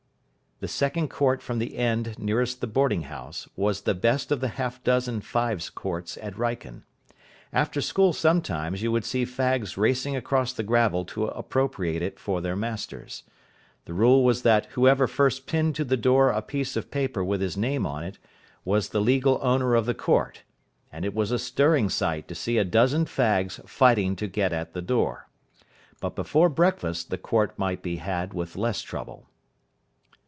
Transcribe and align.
The 0.63 0.67
second 0.67 1.09
court 1.09 1.41
from 1.41 1.57
the 1.57 1.75
end 1.75 2.19
nearest 2.19 2.61
the 2.61 2.67
boarding 2.67 3.01
house 3.01 3.49
was 3.55 3.81
the 3.81 3.95
best 3.95 4.31
of 4.31 4.41
the 4.41 4.47
half 4.47 4.83
dozen 4.83 5.21
fives 5.21 5.71
courts 5.71 6.19
at 6.21 6.35
Wrykyn. 6.37 6.83
After 7.51 7.81
school 7.81 8.13
sometimes 8.13 8.83
you 8.83 8.91
would 8.91 9.03
see 9.03 9.25
fags 9.25 9.75
racing 9.75 10.15
across 10.15 10.53
the 10.53 10.61
gravel 10.61 11.03
to 11.05 11.25
appropriate 11.25 12.03
it 12.03 12.19
for 12.19 12.41
their 12.41 12.55
masters. 12.55 13.23
The 13.85 13.95
rule 13.95 14.23
was 14.23 14.43
that 14.43 14.67
whoever 14.73 15.07
first 15.07 15.47
pinned 15.47 15.73
to 15.77 15.83
the 15.83 15.97
door 15.97 16.29
a 16.29 16.43
piece 16.43 16.75
of 16.75 16.91
paper 16.91 17.23
with 17.23 17.41
his 17.41 17.57
name 17.57 17.87
on 17.87 18.03
it 18.03 18.19
was 18.63 18.89
the 18.89 19.01
legal 19.01 19.39
owner 19.41 19.73
of 19.73 19.87
the 19.87 19.95
court 19.95 20.43
and 20.91 21.05
it 21.05 21.15
was 21.15 21.31
a 21.31 21.39
stirring 21.39 21.89
sight 21.89 22.27
to 22.27 22.35
see 22.35 22.59
a 22.59 22.63
dozen 22.63 23.05
fags 23.05 23.67
fighting 23.67 24.15
to 24.17 24.27
get 24.27 24.53
at 24.53 24.73
the 24.73 24.81
door. 24.83 25.27
But 25.99 26.15
before 26.15 26.49
breakfast 26.49 27.09
the 27.09 27.17
court 27.17 27.57
might 27.57 27.81
be 27.81 27.95
had 27.95 28.35
with 28.35 28.55
less 28.55 28.83
trouble. 28.83 29.25